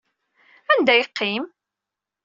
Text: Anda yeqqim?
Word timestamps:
Anda 0.71 0.93
yeqqim? 0.95 1.43